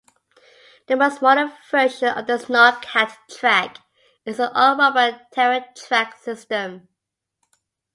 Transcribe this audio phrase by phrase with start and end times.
[0.87, 3.77] The most modern version of the Sno-Cat track
[4.25, 6.87] is the all-rubber "Terra Track" system.